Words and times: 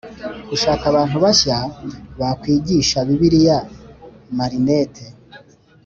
Gushaka 0.49 0.83
abantu 0.91 1.15
bashya 1.25 1.57
bakwigisha 2.19 2.97
bibiliya 3.07 3.57
marinette 4.37 5.05